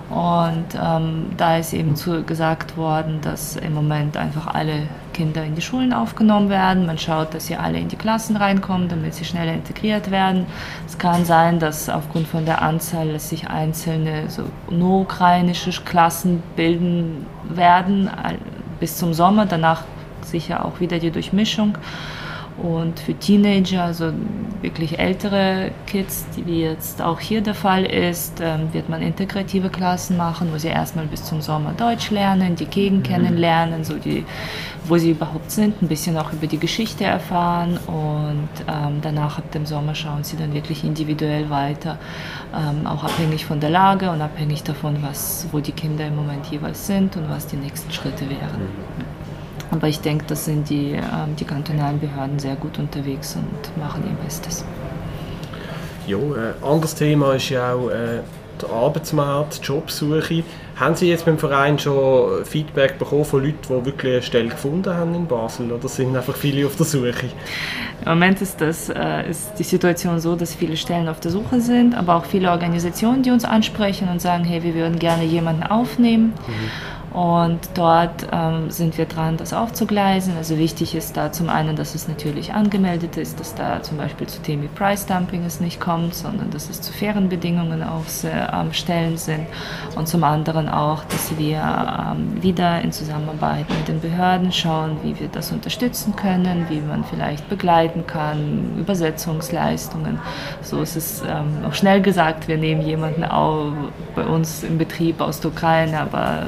[0.09, 5.55] Und ähm, da ist eben zu, gesagt worden, dass im Moment einfach alle Kinder in
[5.55, 6.85] die Schulen aufgenommen werden.
[6.85, 10.45] Man schaut, dass sie alle in die Klassen reinkommen, damit sie schneller integriert werden.
[10.85, 16.41] Es kann sein, dass aufgrund von der Anzahl dass sich einzelne so nur ukrainische Klassen
[16.55, 18.09] bilden werden
[18.79, 19.45] bis zum Sommer.
[19.45, 19.83] Danach
[20.21, 21.77] sicher auch wieder die Durchmischung.
[22.61, 24.11] Und für Teenager, also
[24.61, 30.17] wirklich ältere Kids, wie jetzt auch hier der Fall ist, ähm, wird man integrative Klassen
[30.17, 33.11] machen, wo sie erstmal bis zum Sommer Deutsch lernen, die Gegend mhm.
[33.11, 34.25] kennenlernen, so die,
[34.85, 39.51] wo sie überhaupt sind, ein bisschen auch über die Geschichte erfahren und ähm, danach ab
[39.51, 41.99] dem Sommer schauen sie dann wirklich individuell weiter,
[42.55, 46.47] ähm, auch abhängig von der Lage und abhängig davon, was, wo die Kinder im Moment
[46.47, 49.16] jeweils sind und was die nächsten Schritte wären.
[49.71, 51.01] Aber ich denke, das sind die, äh,
[51.39, 54.63] die kantonalen Behörden sehr gut unterwegs und machen ihr Bestes.
[56.07, 58.21] Ja, ein äh, anderes Thema ist ja auch äh,
[58.61, 60.43] der Arbeitsmarkt, die Jobsuche.
[60.77, 64.93] Haben Sie jetzt beim Verein schon Feedback bekommen von Leuten, die wirklich eine Stelle gefunden
[64.93, 65.71] haben in Basel?
[65.71, 67.29] Oder sind einfach viele auf der Suche?
[68.05, 71.61] Im Moment ist, das, äh, ist die Situation so, dass viele Stellen auf der Suche
[71.61, 75.63] sind, aber auch viele Organisationen, die uns ansprechen und sagen, hey, wir würden gerne jemanden
[75.63, 76.33] aufnehmen.
[76.47, 76.71] Mhm.
[77.17, 80.37] Und dort ähm, sind wir dran, das aufzugleisen.
[80.37, 84.27] Also wichtig ist da zum einen, dass es natürlich angemeldet ist, dass da zum Beispiel
[84.27, 88.05] zu Themen wie Price Dumping es nicht kommt, sondern dass es zu fairen Bedingungen auf
[88.23, 89.47] ähm, Stellen sind.
[89.95, 95.19] Und zum anderen auch, dass wir ähm, wieder in Zusammenarbeit mit den Behörden schauen, wie
[95.19, 100.19] wir das unterstützen können, wie man vielleicht begleiten kann, Übersetzungsleistungen.
[100.61, 103.71] So ist es ähm, auch schnell gesagt, wir nehmen jemanden auch
[104.15, 106.43] bei uns im Betrieb aus der Ukraine, aber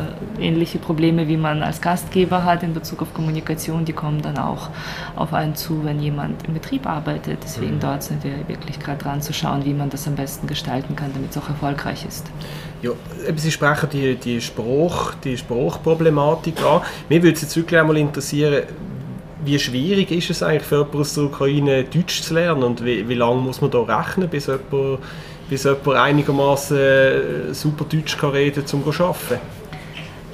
[0.59, 4.69] ähnliche Probleme, wie man als Gastgeber hat in Bezug auf Kommunikation, die kommen dann auch
[5.15, 7.39] auf einen zu, wenn jemand im Betrieb arbeitet.
[7.43, 7.79] Deswegen mhm.
[7.79, 11.11] dort sind wir wirklich gerade dran zu schauen, wie man das am besten gestalten kann,
[11.13, 12.25] damit es auch erfolgreich ist.
[12.81, 12.91] Ja,
[13.37, 16.81] Sie sprechen die, die, Spruch, die Spruchproblematik an.
[17.07, 18.63] Mir würde es jetzt wirklich einmal interessieren,
[19.45, 23.07] wie schwierig ist es eigentlich für jemanden aus der Ukraine Deutsch zu lernen und wie,
[23.07, 24.99] wie lange muss man da rechnen, bis jemand,
[25.49, 29.58] bis jemand einigermaßen äh, super Deutsch kann reden kann, um zu arbeiten?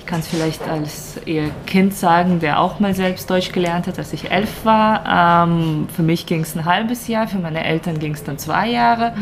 [0.05, 3.97] Ich kann es vielleicht als ihr Kind sagen, der auch mal selbst Deutsch gelernt hat,
[3.97, 5.47] als ich elf war.
[5.47, 8.69] Ähm, für mich ging es ein halbes Jahr, für meine Eltern ging es dann zwei
[8.69, 9.15] Jahre.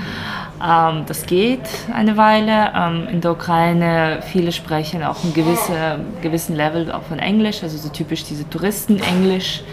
[0.62, 1.62] Ähm, das geht
[1.93, 2.74] eine Weile.
[2.76, 7.78] Ähm, in der Ukraine, viele sprechen auch ein gewisse, gewissen Level auch von Englisch, also
[7.78, 9.63] so typisch diese Touristen-Englisch.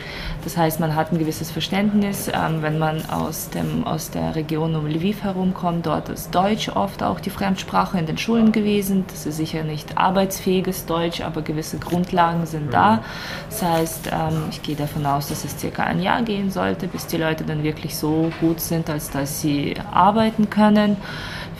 [0.44, 4.74] Das heißt, man hat ein gewisses Verständnis, ähm, wenn man aus, dem, aus der Region
[4.74, 5.86] um Lviv herumkommt.
[5.86, 9.04] Dort ist Deutsch oft auch die Fremdsprache in den Schulen gewesen.
[9.08, 13.02] Das ist sicher nicht arbeitsfähiges Deutsch, aber gewisse Grundlagen sind da.
[13.50, 17.06] Das heißt, ähm, ich gehe davon aus, dass es circa ein Jahr gehen sollte, bis
[17.06, 20.96] die Leute dann wirklich so gut sind, als dass sie arbeiten können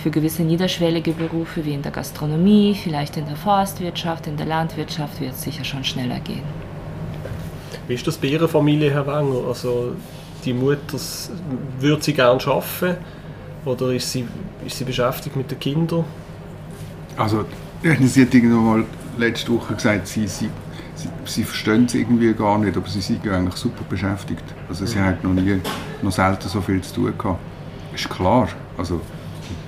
[0.03, 5.21] für gewisse niederschwellige Berufe wie in der Gastronomie, vielleicht in der Forstwirtschaft, in der Landwirtschaft
[5.21, 6.70] wird es sicher schon schneller gehen.
[7.91, 9.49] Wie ist das bei Ihrer Familie, Herr Wenger?
[9.49, 9.97] Also
[10.45, 10.97] die Mutter
[11.81, 12.97] würde sie gerne arbeiten
[13.65, 14.25] oder ist sie,
[14.65, 16.05] ist sie beschäftigt mit den Kindern?
[17.17, 17.45] Also
[17.83, 18.85] sie hat irgendwann mal
[19.19, 20.49] letzte Woche gesagt, sie, sie,
[20.95, 24.45] sie, sie verstehen es irgendwie gar nicht, aber sie sind eigentlich super beschäftigt.
[24.69, 25.05] Also sie mhm.
[25.07, 25.61] hat noch nie,
[26.01, 27.41] noch selten so viel zu tun gehabt.
[27.93, 28.47] Ist klar,
[28.79, 29.01] also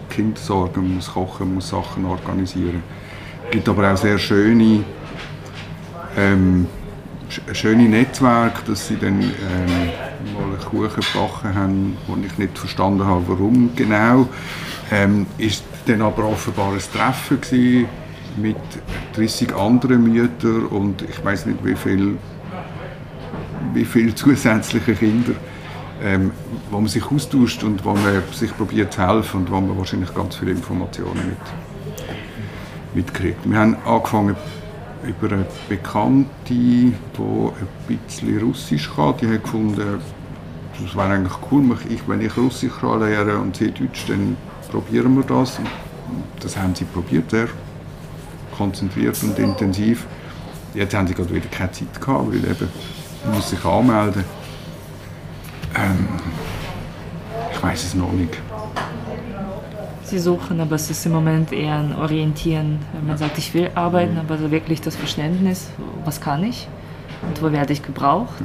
[0.08, 2.84] Kind sorgen, muss kochen, muss Sachen organisieren.
[3.46, 4.84] Es gibt aber auch sehr schöne
[6.16, 6.68] ähm,
[7.52, 9.30] schöne Netzwerk, dass sie dann ähm,
[10.34, 14.28] mal einen Kuchen gebacken haben, wo ich nicht verstanden habe, warum genau.
[14.90, 17.86] Ähm, ist dann aber offenbar ein Treffen gewesen
[18.36, 18.56] mit
[19.14, 22.18] 30 anderen Müttern und ich weiß nicht wie viel
[23.74, 25.32] wie viele zusätzliche Kinder,
[26.02, 26.30] ähm,
[26.70, 30.12] wo man sich austauscht und wo man sich probiert zu helfen und wo man wahrscheinlich
[30.14, 33.48] ganz viele Informationen mit, mitkriegt.
[33.48, 34.36] Wir haben angefangen
[35.04, 39.14] über eine Bekannte, die ein bisschen Russisch kann.
[39.20, 40.00] Die hat gefunden,
[40.80, 44.36] das wäre eigentlich cool, wenn ich Russisch kann lernen und sie Deutsch, dann
[44.70, 45.58] probieren wir das.
[45.58, 45.68] Und
[46.40, 47.48] das haben sie probiert, sehr
[48.56, 50.06] konzentriert und intensiv.
[50.74, 52.68] Jetzt haben sie gerade wieder keine Zeit gehabt, weil eben,
[53.32, 54.24] muss sich anmelden.
[55.74, 56.08] Ähm,
[57.52, 58.38] ich weiß es noch nicht
[60.12, 62.78] sie suchen, aber es ist im Moment eher ein Orientieren.
[62.92, 65.70] Wenn man sagt, ich will arbeiten, aber so wirklich das Verständnis,
[66.04, 66.68] was kann ich
[67.26, 68.44] und wo werde ich gebraucht,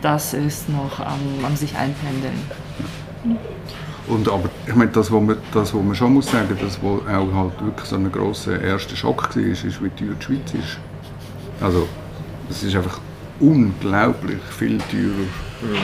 [0.00, 2.40] das ist noch am, am sich einpendeln.
[4.06, 7.00] Und aber ich meine, das, was man, das, was man schon muss sagen, das, was
[7.12, 10.54] auch halt wirklich so ein grosser erster Schock war, ist, ist, wie teuer die Schweiz
[10.54, 10.78] ist.
[11.60, 11.88] Also,
[12.48, 13.00] es ist einfach
[13.40, 15.26] unglaublich viel teurer
[15.74, 15.80] ja.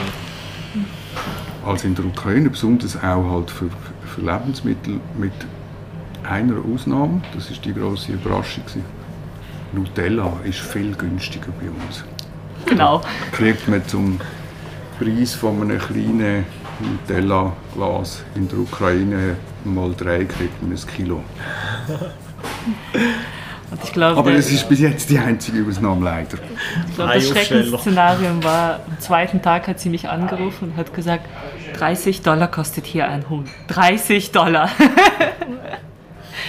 [1.65, 3.69] Als in der Ukraine, besonders auch halt für,
[4.05, 5.33] für Lebensmittel mit
[6.23, 8.63] einer Ausnahme, das ist die große Überraschung.
[9.73, 12.03] Nutella ist viel günstiger bei uns.
[12.65, 12.99] Genau.
[12.99, 14.19] Da kriegt man zum
[14.99, 16.45] Preis von einem kleinen
[16.79, 21.23] Nutella-Glas in der Ukraine mal drei kriegt man ein Kilo.
[23.93, 26.37] Glaub, Aber es ist bis jetzt die einzige Ausnahme leider.
[26.87, 31.25] Ich glaube, das Schreckensszenario war, am zweiten Tag hat sie mich angerufen und hat gesagt,
[31.77, 33.45] 30 Dollar kostet hier ein Huhn.
[33.67, 34.69] 30 Dollar.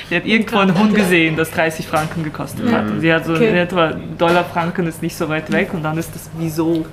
[0.08, 2.86] Sie hat irgendwo einen Hund gesehen, das 30 Franken gekostet hat.
[2.86, 3.48] Und sie hat so okay.
[3.48, 6.84] in etwa Dollar Franken ist nicht so weit weg und dann ist das wieso.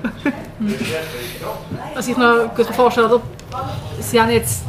[1.93, 3.21] Was ich noch gut vorstelle,
[3.99, 4.63] Sie haben jetzt,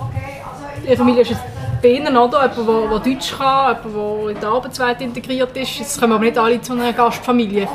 [0.84, 1.51] Ihre Familie ist jetzt
[1.82, 2.50] bei Ihnen, oder?
[2.56, 5.78] Jemand, der Deutsch kann, jemand, der in der Arbeitswelt integriert ist.
[5.78, 7.68] Jetzt kommen aber nicht alle zu einer Gastfamilie.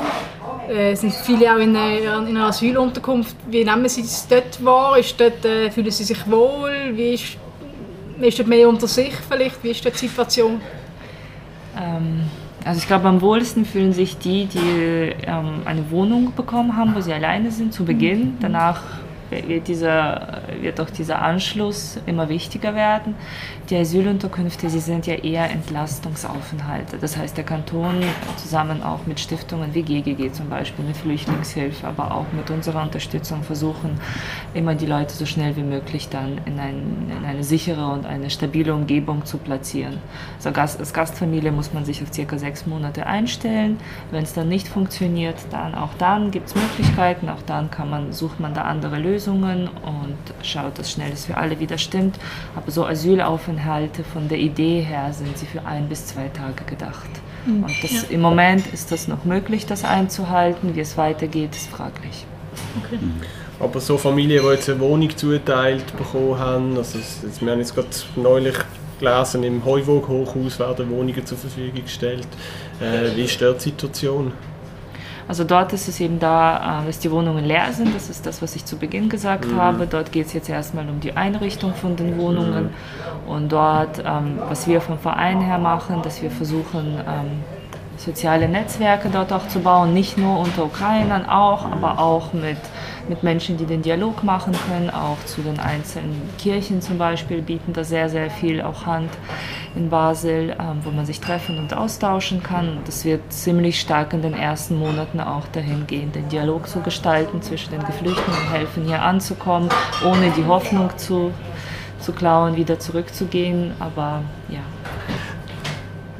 [0.68, 3.36] Äh, sind viele auch in einer, in einer Asylunterkunft.
[3.48, 4.98] Wie nehmen Sie es dort wahr?
[4.98, 6.72] Ist dort, äh, fühlen Sie sich wohl?
[6.92, 7.36] Wie ist,
[8.20, 9.62] ist dort mehr unter sich vielleicht?
[9.62, 10.60] Wie ist dort die Situation?
[11.76, 12.22] Ähm,
[12.64, 17.00] also ich glaube, am wohlsten fühlen sich die, die ähm, eine Wohnung bekommen haben, wo
[17.00, 18.20] sie alleine sind zu Beginn.
[18.20, 18.36] Mhm.
[18.40, 18.82] Danach
[19.30, 23.14] wird, dieser, wird auch dieser Anschluss immer wichtiger werden.
[23.70, 26.96] Die Asylunterkünfte, sie sind ja eher Entlastungsaufenthalte.
[26.96, 28.02] Das heißt, der Kanton
[28.38, 33.42] zusammen auch mit Stiftungen wie GGG zum Beispiel, mit Flüchtlingshilfe, aber auch mit unserer Unterstützung
[33.42, 34.00] versuchen,
[34.54, 38.30] immer die Leute so schnell wie möglich dann in, ein, in eine sichere und eine
[38.30, 39.98] stabile Umgebung zu platzieren.
[40.42, 43.76] Also als Gastfamilie muss man sich auf circa sechs Monate einstellen.
[44.10, 48.14] Wenn es dann nicht funktioniert, dann auch dann gibt es Möglichkeiten, auch dann kann man,
[48.14, 52.18] sucht man da andere Lösungen und schaut, dass schnell es für alle wieder stimmt.
[52.56, 56.64] Aber so Asylaufenthalte Inhalte von der Idee her sind sie für ein bis zwei Tage
[56.64, 57.10] gedacht.
[57.44, 57.64] Mhm.
[57.64, 58.02] Und das, ja.
[58.10, 60.76] im Moment ist das noch möglich, das einzuhalten.
[60.76, 62.24] Wie es weitergeht, ist fraglich.
[62.84, 62.98] Okay.
[63.60, 66.98] Aber so Familien, die jetzt eine Wohnung zuteilt bekommen haben, also
[67.40, 68.54] wir haben jetzt gerade neulich
[69.00, 72.28] gelesen, im Heuwog-Hochhaus werden Wohnungen zur Verfügung gestellt.
[72.80, 74.32] Äh, wie ist dort die Situation?
[75.28, 77.94] Also dort ist es eben da, äh, dass die Wohnungen leer sind.
[77.94, 79.56] Das ist das, was ich zu Beginn gesagt mhm.
[79.56, 79.86] habe.
[79.86, 82.64] Dort geht es jetzt erstmal um die Einrichtung von den Wohnungen.
[82.64, 83.30] Mhm.
[83.30, 87.44] Und dort, ähm, was wir vom Verein her machen, dass wir versuchen, ähm,
[87.98, 92.56] soziale Netzwerke dort auch zu bauen, nicht nur unter Ukrainern auch, aber auch mit,
[93.08, 97.72] mit Menschen, die den Dialog machen können, auch zu den einzelnen Kirchen zum Beispiel bieten
[97.72, 99.10] da sehr, sehr viel auch Hand
[99.74, 102.78] in Basel, ähm, wo man sich treffen und austauschen kann.
[102.86, 107.42] Das wird ziemlich stark in den ersten Monaten auch dahin gehen, den Dialog zu gestalten
[107.42, 109.68] zwischen den Geflüchteten und helfen, hier anzukommen,
[110.04, 111.32] ohne die Hoffnung zu,
[111.98, 113.72] zu klauen, wieder zurückzugehen.
[113.80, 114.60] Aber ja.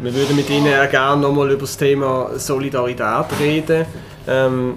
[0.00, 3.84] Wir würden mit Ihnen auch gerne nochmal über das Thema Solidarität reden.
[4.28, 4.74] Ähm,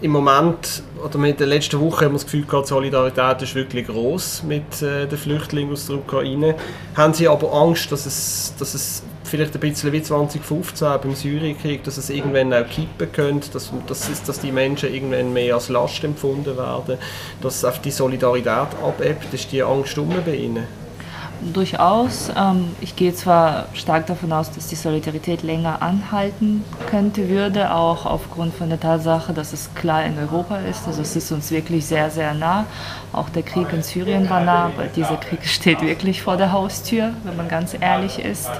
[0.00, 3.86] Im Moment, oder mit der letzten Woche, haben wir das Gefühl gehabt, Solidarität ist wirklich
[3.86, 6.56] groß mit äh, den Flüchtlingen aus der Ukraine.
[6.96, 11.84] Haben Sie aber Angst, dass es, dass es vielleicht ein bisschen wie 2015 beim Syrienkrieg,
[11.84, 16.02] dass es irgendwann auch kippen könnte, dass, dass, dass die Menschen irgendwann mehr als Last
[16.02, 16.98] empfunden werden,
[17.40, 19.32] dass auf die Solidarität abebbt?
[19.32, 20.85] Ist die Angst um bei Ihnen?
[21.40, 22.30] Durchaus.
[22.36, 28.06] Ähm, ich gehe zwar stark davon aus, dass die Solidarität länger anhalten könnte, würde, auch
[28.06, 30.86] aufgrund von der Tatsache, dass es klar in Europa ist.
[30.86, 32.66] Also es ist uns wirklich sehr, sehr nah.
[33.12, 37.12] Auch der Krieg in Syrien war nah, weil dieser Krieg steht wirklich vor der Haustür,
[37.24, 38.50] wenn man ganz ehrlich ist.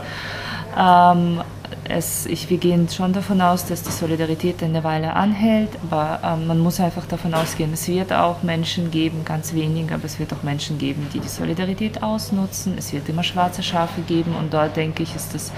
[1.89, 6.47] Es, ich, wir gehen schon davon aus, dass die Solidarität eine Weile anhält, aber ähm,
[6.47, 10.33] man muss einfach davon ausgehen, es wird auch Menschen geben, ganz wenige, aber es wird
[10.33, 12.75] auch Menschen geben, die die Solidarität ausnutzen.
[12.77, 15.53] Es wird immer schwarze Schafe geben und dort denke ich, ist das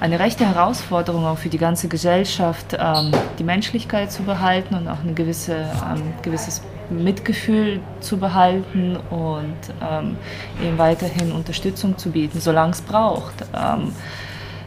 [0.00, 5.02] eine rechte Herausforderung auch für die ganze Gesellschaft, ähm, die Menschlichkeit zu behalten und auch
[5.04, 10.16] ein gewisse, ähm, gewisses Mitgefühl zu behalten und ähm,
[10.62, 13.34] eben weiterhin Unterstützung zu bieten, solange es braucht.
[13.54, 13.92] Ähm,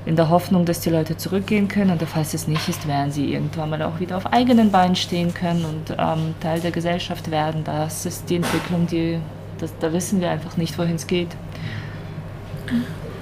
[0.06, 1.92] in der Hoffnung, dass die Leute zurückgehen können.
[1.92, 5.34] Und falls es nicht ist, werden sie irgendwann mal auch wieder auf eigenen Beinen stehen
[5.34, 7.64] können und ähm, Teil der Gesellschaft werden.
[7.64, 9.20] Das ist die Entwicklung, die,
[9.60, 11.30] das, da wissen wir einfach nicht, wohin es geht.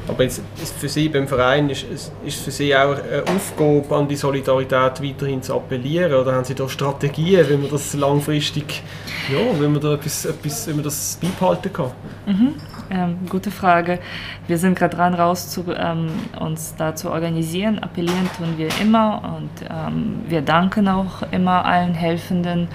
[0.08, 1.86] Aber jetzt ist für Sie beim Verein ist,
[2.26, 6.14] ist für Sie auch eine Aufgabe, an die Solidarität weiterhin zu appellieren?
[6.14, 8.84] Oder haben Sie da Strategien, wie man das langfristig,
[9.32, 11.92] ja, wenn man da etwas, etwas wenn man das beibehalten kann?
[12.26, 12.56] Mhm.
[12.90, 14.00] Ähm, gute Frage.
[14.48, 16.10] Wir sind gerade dran, raus zu, ähm,
[16.40, 17.80] uns da zu organisieren.
[17.80, 22.68] Appellieren tun wir immer und ähm, wir danken auch immer allen Helfenden.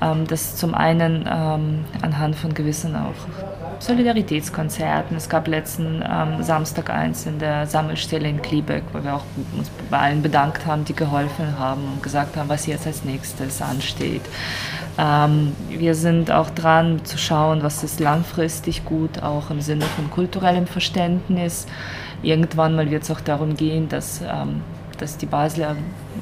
[0.00, 3.14] Ähm, das zum einen ähm, anhand von gewissen auch
[3.80, 5.16] Solidaritätskonzerten.
[5.16, 9.24] Es gab letzten ähm, Samstag eins in der Sammelstelle in Kliebeck, wo wir auch
[9.56, 13.60] uns bei allen bedankt haben, die geholfen haben und gesagt haben, was jetzt als nächstes
[13.60, 14.22] ansteht.
[14.96, 20.68] Wir sind auch dran zu schauen, was ist langfristig gut, auch im Sinne von kulturellem
[20.68, 21.66] Verständnis.
[22.22, 24.22] Irgendwann mal wird es auch darum gehen, dass
[24.96, 25.76] dass die Basler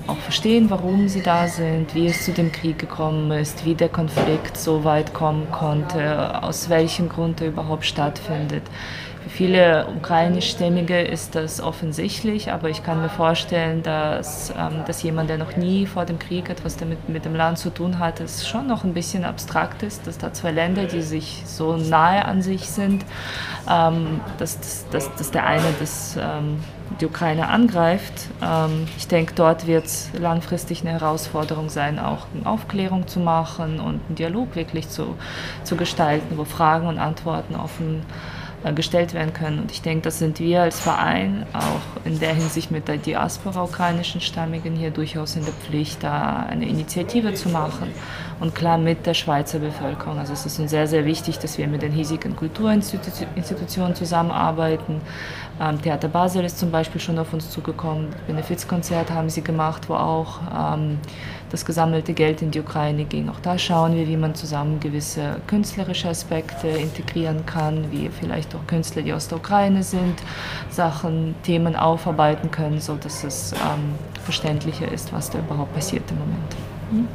[0.06, 3.88] auch verstehen, warum sie da sind, wie es zu dem Krieg gekommen ist, wie der
[3.88, 8.62] Konflikt so weit kommen konnte, aus welchem Grund er überhaupt stattfindet.
[9.22, 15.30] Für viele ukrainischstämmige ist das offensichtlich, aber ich kann mir vorstellen, dass, ähm, dass jemand,
[15.30, 18.48] der noch nie vor dem Krieg etwas damit mit dem Land zu tun hat, es
[18.48, 22.42] schon noch ein bisschen abstrakt ist, dass da zwei Länder, die sich so nahe an
[22.42, 23.04] sich sind,
[23.70, 24.58] ähm, dass,
[24.90, 26.58] dass, dass, der eine das ähm,
[27.00, 28.28] die Ukraine angreift.
[28.42, 33.80] Ähm, ich denke, dort wird es langfristig eine Herausforderung sein, auch eine Aufklärung zu machen
[33.80, 35.16] und einen Dialog wirklich zu,
[35.64, 38.02] zu gestalten, wo Fragen und Antworten offen
[38.64, 39.58] äh, gestellt werden können.
[39.58, 43.64] Und ich denke, das sind wir als Verein auch in der Hinsicht mit der Diaspora
[43.64, 47.88] ukrainischen Stammigen hier durchaus in der Pflicht, da eine Initiative zu machen.
[48.38, 50.18] Und klar mit der Schweizer Bevölkerung.
[50.18, 55.00] Also es ist uns sehr, sehr wichtig, dass wir mit den hiesigen Kulturinstitutionen zusammenarbeiten.
[55.62, 58.08] Ähm, Theater Basel ist zum Beispiel schon auf uns zugekommen.
[58.26, 60.98] Benefizkonzert haben sie gemacht, wo auch ähm,
[61.50, 63.28] das gesammelte Geld in die Ukraine ging.
[63.28, 68.66] Auch da schauen wir, wie man zusammen gewisse künstlerische Aspekte integrieren kann, wie vielleicht auch
[68.66, 70.16] Künstler, die aus der Ukraine sind,
[70.70, 73.94] Sachen, Themen aufarbeiten können, sodass es ähm,
[74.24, 76.56] verständlicher ist, was da überhaupt passiert im Moment.
[76.90, 77.08] Mhm.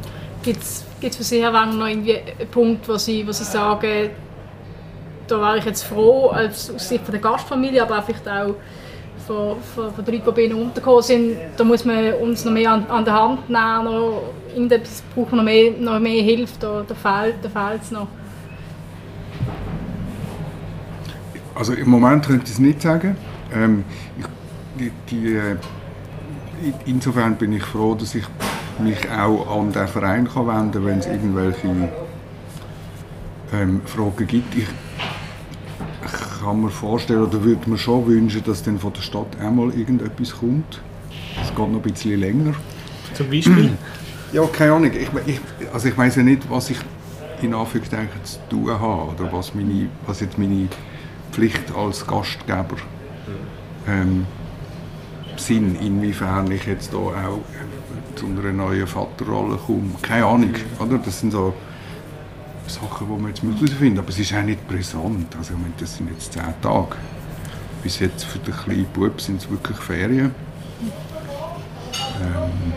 [0.43, 0.85] Gibt es
[1.17, 4.11] für Sie, Herr Wang, noch irgendwie einen Punkt, wo Sie, wo Sie sagen,
[5.27, 8.55] da wäre ich jetzt froh, als aus Sicht der Gastfamilie, aber auch vielleicht auch
[9.25, 12.51] von, von, von den Leuten, die bei Ihnen untergekommen sind, da muss man uns noch
[12.53, 16.83] mehr an, an der Hand nehmen, noch, irgendetwas braucht noch mehr, noch mehr Hilfe, da,
[16.87, 18.07] da fehlt es noch.
[21.55, 23.17] Also im Moment könnte ich es nicht sagen.
[23.53, 23.83] Ähm,
[24.17, 24.25] ich,
[24.79, 25.55] die, die, äh,
[26.85, 28.25] insofern bin ich froh, dass ich
[28.79, 31.67] mich auch an den Verein kann wenden kann, wenn es irgendwelche
[33.53, 34.55] ähm, Fragen gibt.
[34.55, 34.67] Ich,
[36.39, 40.37] kann mir vorstellen oder würde mir schon wünschen, dass dann von der Stadt einmal irgendetwas
[40.37, 40.81] kommt.
[41.41, 42.53] Es geht noch ein bisschen länger.
[43.13, 43.71] Zum Beispiel?
[44.33, 44.91] Ja, keine Ahnung.
[44.91, 45.39] Ich, ich,
[45.71, 46.77] also ich weiß ja nicht, was ich
[47.41, 50.67] in Anführungszeichen zu tun habe oder was, meine, was jetzt meine
[51.31, 52.75] Pflicht als Gastgeber
[53.87, 54.25] ähm,
[55.37, 59.91] sind, inwiefern ich jetzt da auch äh, zu einer neuen Vaterrolle komme.
[60.01, 60.53] Keine Ahnung.
[60.79, 60.97] Oder?
[60.97, 61.53] Das sind so
[62.69, 63.99] Sachen, die man jetzt herausfinden.
[63.99, 65.35] Aber es ist auch nicht brisant.
[65.37, 66.95] Also, ich meine, das sind jetzt zehn Tage.
[67.83, 70.33] Bis jetzt für den kleinen Bub sind es wirklich Ferien.
[72.21, 72.73] Ähm,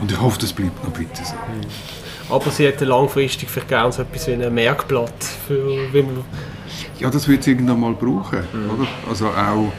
[0.00, 2.34] und ich hoffe, das bleibt noch bitte so.
[2.34, 6.24] Aber Sie hätten langfristig vielleicht so etwas wie ein Merkblatt für wie man
[6.98, 8.40] Ja, das wird es irgendwann mal brauchen.
[8.52, 8.70] Mhm.
[8.70, 8.88] Oder?
[9.08, 9.72] Also auch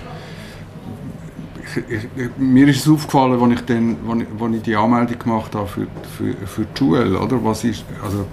[1.77, 5.19] ich, ich, mir ist es aufgefallen, als ich, dann, als ich, als ich die Anmeldung
[5.19, 7.19] gemacht habe für, für, für die Schule.
[7.19, 7.43] Oder?
[7.43, 8.25] Was ist, also,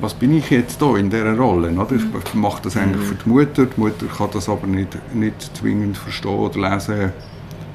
[0.00, 1.70] was bin ich jetzt da in dieser Rolle?
[1.70, 1.96] Oder?
[1.96, 3.66] Ich mache das eigentlich für die Mutter.
[3.66, 7.12] Die Mutter kann das aber nicht, nicht zwingend verstehen oder lesen,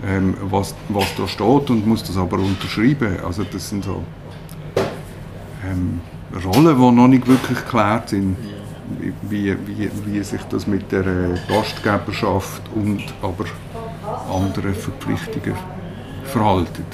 [0.05, 3.17] ähm, was, was da steht und muss das aber unterschreiben.
[3.25, 4.03] Also das sind so
[5.65, 6.01] ähm,
[6.45, 8.37] Rollen, die noch nicht wirklich geklärt sind,
[9.21, 11.05] wie, wie, wie sich das mit der
[11.47, 13.45] Gastgeberschaft und aber
[14.31, 15.55] anderen Verpflichtungen
[16.23, 16.85] verhalten.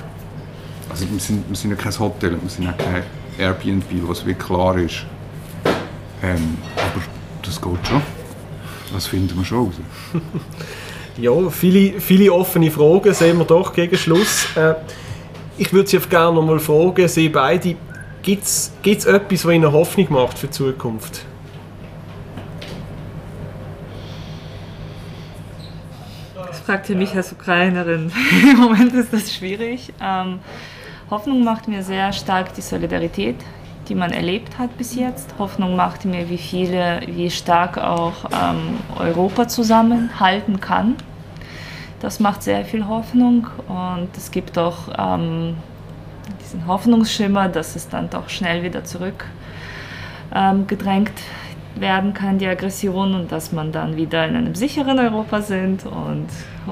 [0.90, 3.04] Also wir sind, wir sind ja kein Hotel, wir sind auch kein
[3.38, 5.06] Airbnb, was wie klar ist.
[6.24, 7.04] Ähm, aber
[7.42, 8.02] das geht schon.
[8.94, 9.74] Das finden wir schon raus.
[11.18, 14.48] ja, viele, viele offene Fragen sehen wir doch gegen Schluss.
[14.56, 14.76] Äh,
[15.58, 17.76] ich würde Sie gerne noch mal fragen, Sie beide,
[18.22, 21.26] gibt es etwas, was Ihnen Hoffnung macht für die Zukunft?
[26.36, 28.12] Das fragt ihr mich als Ukrainerin.
[28.52, 29.94] Im Moment ist das schwierig.
[30.02, 30.40] Ähm,
[31.10, 33.36] Hoffnung macht mir sehr stark die Solidarität
[33.88, 35.36] die man erlebt hat bis jetzt.
[35.38, 40.96] Hoffnung macht mir, wie viele, wie stark auch ähm, Europa zusammenhalten kann.
[42.00, 45.56] Das macht sehr viel Hoffnung und es gibt auch ähm,
[46.42, 49.26] diesen Hoffnungsschimmer, dass es dann doch schnell wieder zurück
[50.34, 50.68] ähm,
[51.78, 56.28] werden kann, die Aggression, und dass man dann wieder in einem sicheren Europa sind und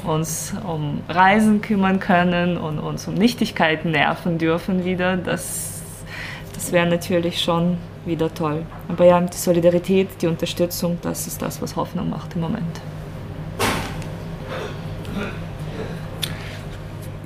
[0.05, 5.17] uns um Reisen kümmern können und uns um Nichtigkeiten nerven dürfen wieder.
[5.17, 5.72] Das
[6.53, 8.65] das wäre natürlich schon wieder toll.
[8.87, 12.81] Aber ja, die Solidarität, die Unterstützung, das ist das, was Hoffnung macht im Moment.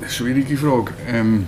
[0.07, 0.93] Schwierige Frage.
[1.07, 1.47] Ähm,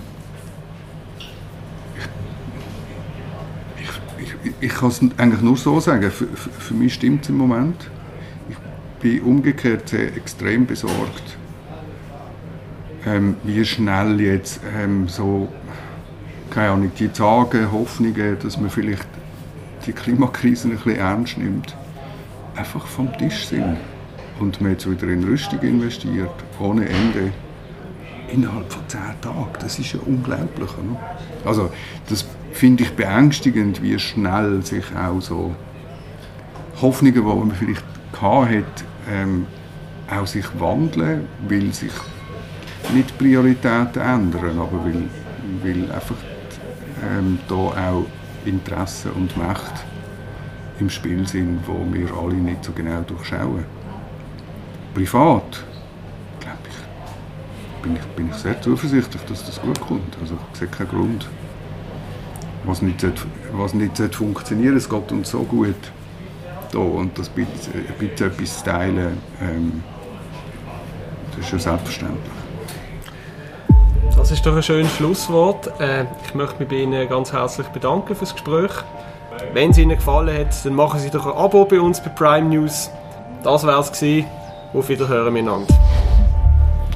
[3.78, 6.10] ich, ich kann es eigentlich nur so sagen.
[6.10, 7.90] Für, für, für mich stimmt es im Moment.
[8.50, 8.56] Ich
[9.00, 11.38] bin umgekehrt sehr extrem besorgt,
[13.06, 15.48] ähm, wie schnell jetzt ähm, so
[16.50, 19.06] keine Ahnung, die Tage, Hoffnungen, dass man vielleicht
[19.86, 21.76] die Klimakrise ein bisschen ernst nimmt,
[22.56, 23.76] einfach vom Tisch sind.
[24.38, 27.32] Und man jetzt wieder in Rüstung investiert, ohne Ende,
[28.32, 29.50] innerhalb von zehn Tagen.
[29.60, 30.70] Das ist ja unglaublich.
[30.78, 30.96] Ne?
[31.44, 31.70] Also
[32.08, 35.54] das finde ich beängstigend, wie schnell sich auch so
[36.80, 37.84] Hoffnungen, die man vielleicht
[38.20, 38.64] hatte,
[39.10, 39.46] ähm,
[40.10, 41.92] auch sich wandeln, weil sich
[42.94, 45.04] nicht Prioritäten ändern, aber weil,
[45.62, 46.16] weil einfach
[47.02, 48.06] ähm, da auch
[48.44, 49.84] Interessen und Macht
[50.78, 53.64] im Spiel sind, wo wir alle nicht so genau durchschauen.
[54.94, 55.64] Privat,
[56.40, 60.16] glaube ich, bin ich, bin ich sehr zuversichtlich, dass das gut kommt.
[60.20, 61.28] Also ich sehe keinen Grund,
[62.64, 63.04] was nicht,
[63.52, 65.92] was nicht funktionieren Es geht uns so gut.
[66.72, 67.46] da und das ein
[67.98, 69.82] bisschen etwas teilen, ähm,
[71.36, 72.39] das ist ja selbstverständlich.
[74.30, 75.72] Das ist doch ein schönes Schlusswort.
[75.80, 78.70] Äh, ich möchte mich bei Ihnen ganz herzlich bedanken fürs Gespräch.
[79.52, 82.48] Wenn es Ihnen gefallen hat, dann machen Sie doch ein Abo bei uns bei Prime
[82.48, 82.92] News.
[83.42, 84.28] Das wäre es gewesen.
[84.72, 85.74] Auf Wiederhören miteinander.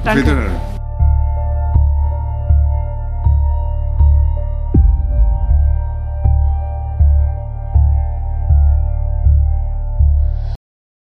[0.05, 0.61] Auf Wiederhören.